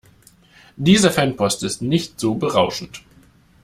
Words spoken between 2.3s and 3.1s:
berauschend.